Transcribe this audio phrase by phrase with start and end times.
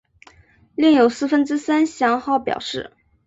[0.73, 2.89] 另有四分之三降号表示。